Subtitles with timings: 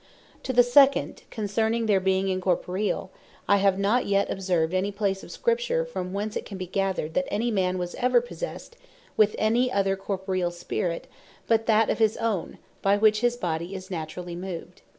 [0.41, 3.09] To the second, concerning their being Incorporeall,
[3.47, 7.13] I have not yet observed any place of Scripture, from whence it can be gathered,
[7.13, 8.75] that any man was ever possessed
[9.15, 11.05] with any other Corporeal Spirit,
[11.45, 14.81] but that of his owne, by which his body is naturally moved.